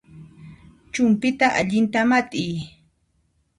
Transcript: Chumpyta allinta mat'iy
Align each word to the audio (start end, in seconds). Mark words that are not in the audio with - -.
Chumpyta 0.93 1.47
allinta 1.59 2.01
mat'iy 2.09 2.55